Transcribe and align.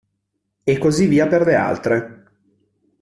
E 0.63 0.77
così 0.79 1.05
via 1.05 1.27
per 1.27 1.45
le 1.45 1.53
altre. 1.53 2.25